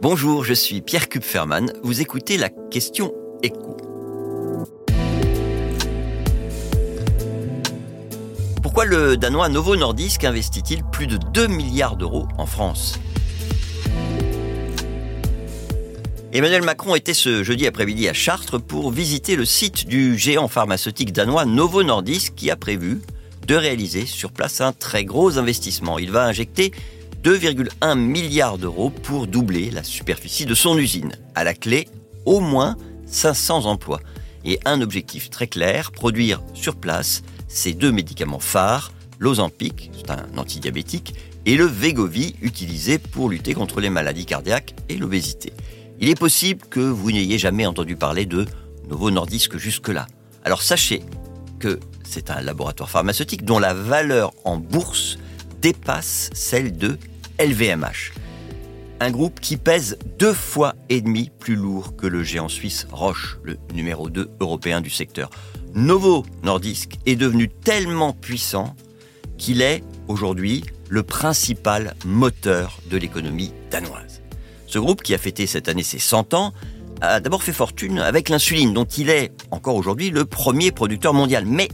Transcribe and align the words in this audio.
Bonjour, 0.00 0.44
je 0.44 0.54
suis 0.54 0.80
Pierre 0.80 1.08
Kupferman. 1.08 1.72
Vous 1.82 2.00
écoutez 2.00 2.36
la 2.36 2.50
question 2.50 3.12
écho. 3.42 3.76
Pourquoi 8.62 8.84
le 8.84 9.16
Danois 9.16 9.48
Novo 9.48 9.74
Nordisk 9.74 10.22
investit-il 10.22 10.84
plus 10.84 11.08
de 11.08 11.16
2 11.16 11.48
milliards 11.48 11.96
d'euros 11.96 12.28
en 12.38 12.46
France? 12.46 13.00
Emmanuel 16.32 16.62
Macron 16.62 16.94
était 16.94 17.12
ce 17.12 17.42
jeudi 17.42 17.66
après-midi 17.66 18.08
à 18.08 18.12
Chartres 18.12 18.60
pour 18.60 18.92
visiter 18.92 19.34
le 19.34 19.44
site 19.44 19.88
du 19.88 20.16
géant 20.16 20.46
pharmaceutique 20.46 21.12
danois 21.12 21.44
Novo 21.44 21.82
Nordisk 21.82 22.36
qui 22.36 22.52
a 22.52 22.56
prévu 22.56 23.00
de 23.48 23.56
réaliser 23.56 24.06
sur 24.06 24.30
place 24.30 24.60
un 24.60 24.72
très 24.72 25.04
gros 25.04 25.38
investissement. 25.38 25.98
Il 25.98 26.12
va 26.12 26.24
injecter 26.24 26.70
2,1 27.22 27.98
milliards 27.98 28.58
d'euros 28.58 28.90
pour 28.90 29.26
doubler 29.26 29.70
la 29.70 29.82
superficie 29.82 30.46
de 30.46 30.54
son 30.54 30.78
usine. 30.78 31.12
À 31.34 31.44
la 31.44 31.54
clé, 31.54 31.88
au 32.24 32.40
moins 32.40 32.76
500 33.06 33.66
emplois. 33.66 34.00
Et 34.44 34.60
un 34.64 34.80
objectif 34.80 35.30
très 35.30 35.46
clair, 35.46 35.90
produire 35.90 36.40
sur 36.54 36.76
place 36.76 37.22
ces 37.48 37.74
deux 37.74 37.90
médicaments 37.90 38.38
phares, 38.38 38.92
l'Ozempic, 39.18 39.90
c'est 39.96 40.10
un 40.10 40.26
antidiabétique, 40.36 41.14
et 41.44 41.56
le 41.56 41.64
Vegovi, 41.64 42.36
utilisé 42.40 42.98
pour 42.98 43.30
lutter 43.30 43.54
contre 43.54 43.80
les 43.80 43.90
maladies 43.90 44.26
cardiaques 44.26 44.74
et 44.88 44.96
l'obésité. 44.96 45.52
Il 46.00 46.08
est 46.08 46.18
possible 46.18 46.66
que 46.70 46.80
vous 46.80 47.10
n'ayez 47.10 47.38
jamais 47.38 47.66
entendu 47.66 47.96
parler 47.96 48.26
de 48.26 48.46
Novo 48.88 49.10
Nordisk 49.10 49.56
jusque-là. 49.56 50.06
Alors 50.44 50.62
sachez 50.62 51.02
que 51.58 51.80
c'est 52.04 52.30
un 52.30 52.40
laboratoire 52.40 52.88
pharmaceutique 52.88 53.44
dont 53.44 53.58
la 53.58 53.74
valeur 53.74 54.32
en 54.44 54.56
bourse 54.56 55.18
dépasse 55.60 56.30
celle 56.32 56.76
de 56.76 56.98
LVMH. 57.40 58.12
Un 59.00 59.10
groupe 59.12 59.38
qui 59.38 59.56
pèse 59.56 59.96
deux 60.18 60.32
fois 60.32 60.74
et 60.88 61.00
demi 61.00 61.30
plus 61.38 61.54
lourd 61.54 61.94
que 61.94 62.08
le 62.08 62.24
géant 62.24 62.48
suisse 62.48 62.88
Roche, 62.90 63.38
le 63.44 63.56
numéro 63.72 64.10
2 64.10 64.28
européen 64.40 64.80
du 64.80 64.90
secteur. 64.90 65.30
Novo 65.74 66.26
Nordisk 66.42 66.98
est 67.06 67.14
devenu 67.14 67.48
tellement 67.48 68.12
puissant 68.12 68.74
qu'il 69.36 69.62
est 69.62 69.84
aujourd'hui 70.08 70.64
le 70.88 71.04
principal 71.04 71.94
moteur 72.04 72.80
de 72.90 72.96
l'économie 72.96 73.52
danoise. 73.70 74.20
Ce 74.66 74.80
groupe, 74.80 75.02
qui 75.02 75.14
a 75.14 75.18
fêté 75.18 75.46
cette 75.46 75.68
année 75.68 75.84
ses 75.84 76.00
100 76.00 76.34
ans, 76.34 76.52
a 77.00 77.20
d'abord 77.20 77.44
fait 77.44 77.52
fortune 77.52 78.00
avec 78.00 78.28
l'insuline, 78.28 78.74
dont 78.74 78.84
il 78.84 79.10
est 79.10 79.30
encore 79.52 79.76
aujourd'hui 79.76 80.10
le 80.10 80.24
premier 80.24 80.72
producteur 80.72 81.14
mondial. 81.14 81.44
Mais 81.46 81.68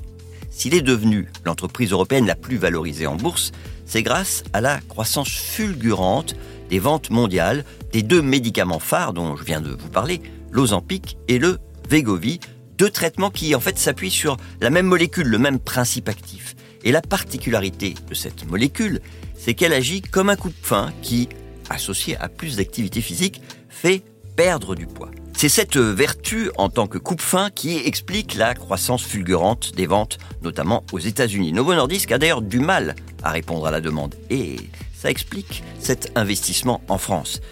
s'il 0.55 0.75
est 0.75 0.83
devenu 0.83 1.29
l'entreprise 1.45 1.91
européenne 1.91 2.27
la 2.27 2.37
plus 2.37 2.57
valorisée 2.57 3.09
en 3.09 3.17
bourse, 3.17 3.51
c'est 3.85 4.03
grâce 4.03 4.45
à 4.53 4.61
la 4.61 4.81
croissance 4.81 5.29
fulgurante 5.29 6.37
des 6.71 6.79
ventes 6.79 7.11
mondiales 7.11 7.65
des 7.93 8.03
deux 8.03 8.23
médicaments 8.23 8.79
phares 8.79 9.13
dont 9.13 9.37
je 9.37 9.45
viens 9.45 9.61
de 9.61 9.71
vous 9.71 9.89
parler, 9.89 10.23
l'Ozempic 10.53 11.19
et 11.29 11.39
le 11.39 11.59
Vegovi, 11.91 12.39
deux 12.79 12.89
traitements 12.89 13.31
qui 13.31 13.55
en 13.55 13.61
fait 13.61 13.79
s'appuient 13.79 14.11
sur 14.11 14.37
la 14.61 14.71
même 14.71 14.87
molécule, 14.87 15.27
le 15.27 15.39
même 15.39 15.59
principe 15.59 16.09
actif. 16.09 16.55
Et 16.85 16.93
la 16.93 17.03
particularité 17.03 17.95
de 18.09 18.15
cette 18.15 18.47
molécule, 18.47 19.01
c'est 19.37 19.55
qu'elle 19.55 19.73
agit 19.73 20.03
comme 20.03 20.31
un 20.31 20.37
coup 20.37 20.51
de 20.51 20.55
fin 20.63 20.93
qui, 21.03 21.29
associé 21.69 22.17
à 22.19 22.29
plus 22.29 22.57
d'activité 22.57 23.01
physique, 23.01 23.43
fait 23.69 24.03
perdre 24.37 24.75
du 24.75 24.87
poids. 24.87 25.11
C'est 25.45 25.51
cette 25.51 25.77
vertu 25.77 26.51
en 26.57 26.71
tant 26.71 26.87
que 26.87 26.97
coupe-fin 26.97 27.51
qui 27.51 27.77
explique 27.77 28.35
la 28.35 28.55
croissance 28.55 29.05
fulgurante 29.05 29.75
des 29.75 29.85
ventes, 29.85 30.17
notamment 30.41 30.83
aux 30.91 30.99
États-Unis. 30.99 31.53
Novo 31.53 31.75
Nordisk 31.75 32.13
a 32.13 32.19
d'ailleurs 32.19 32.41
du 32.41 32.61
mal 32.61 32.95
à 33.23 33.31
répondre 33.31 33.67
à 33.67 33.71
la 33.71 33.83
demande 33.83 34.15
et 34.31 34.57
ça 34.95 35.11
explique 35.11 35.63
cet 35.79 36.13
investissement 36.15 36.81
en 36.89 36.97
France. 36.97 37.43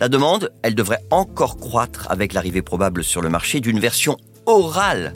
La 0.00 0.08
demande, 0.08 0.50
elle 0.62 0.74
devrait 0.74 1.04
encore 1.10 1.58
croître 1.58 2.06
avec 2.10 2.32
l'arrivée 2.32 2.62
probable 2.62 3.04
sur 3.04 3.20
le 3.20 3.28
marché 3.28 3.60
d'une 3.60 3.80
version 3.80 4.16
orale 4.46 5.12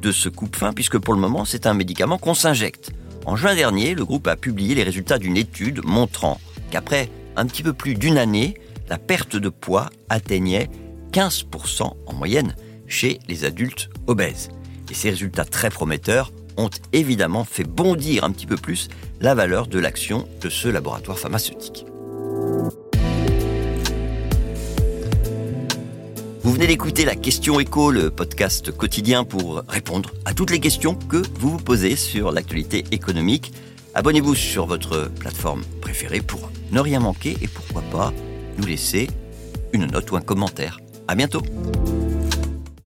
de 0.00 0.12
ce 0.12 0.28
coupe-fin 0.28 0.74
puisque 0.74 0.98
pour 0.98 1.12
le 1.12 1.20
moment 1.20 1.44
c'est 1.44 1.66
un 1.66 1.74
médicament 1.74 2.18
qu'on 2.18 2.34
s'injecte. 2.34 2.92
En 3.26 3.34
juin 3.34 3.56
dernier, 3.56 3.96
le 3.96 4.04
groupe 4.04 4.28
a 4.28 4.36
publié 4.36 4.76
les 4.76 4.84
résultats 4.84 5.18
d'une 5.18 5.36
étude 5.36 5.84
montrant 5.84 6.40
qu'après 6.70 7.10
un 7.34 7.46
petit 7.46 7.64
peu 7.64 7.72
plus 7.72 7.96
d'une 7.96 8.16
année, 8.16 8.54
la 8.88 8.98
perte 8.98 9.34
de 9.34 9.48
poids 9.48 9.90
atteignait 10.08 10.70
15% 11.14 11.92
en 12.06 12.12
moyenne 12.12 12.56
chez 12.88 13.20
les 13.28 13.44
adultes 13.44 13.88
obèses. 14.08 14.48
Et 14.90 14.94
ces 14.94 15.10
résultats 15.10 15.44
très 15.44 15.70
prometteurs 15.70 16.32
ont 16.56 16.70
évidemment 16.92 17.44
fait 17.44 17.64
bondir 17.64 18.24
un 18.24 18.30
petit 18.30 18.46
peu 18.46 18.56
plus 18.56 18.88
la 19.20 19.34
valeur 19.34 19.68
de 19.68 19.78
l'action 19.78 20.28
de 20.40 20.48
ce 20.48 20.68
laboratoire 20.68 21.18
pharmaceutique. 21.18 21.86
Vous 26.42 26.52
venez 26.52 26.66
d'écouter 26.66 27.04
la 27.04 27.14
question 27.14 27.58
écho, 27.58 27.90
le 27.90 28.10
podcast 28.10 28.70
quotidien 28.70 29.24
pour 29.24 29.62
répondre 29.68 30.10
à 30.24 30.34
toutes 30.34 30.50
les 30.50 30.60
questions 30.60 30.94
que 30.94 31.22
vous 31.38 31.50
vous 31.50 31.58
posez 31.58 31.96
sur 31.96 32.32
l'actualité 32.32 32.84
économique. 32.90 33.52
Abonnez-vous 33.94 34.34
sur 34.34 34.66
votre 34.66 35.08
plateforme 35.08 35.62
préférée 35.80 36.20
pour 36.20 36.50
ne 36.72 36.80
rien 36.80 37.00
manquer 37.00 37.36
et 37.40 37.46
pourquoi 37.46 37.82
pas 37.82 38.12
nous 38.58 38.66
laisser 38.66 39.08
une 39.72 39.86
note 39.86 40.10
ou 40.10 40.16
un 40.16 40.20
commentaire. 40.20 40.83
À 41.06 41.14
bientôt. 41.14 41.42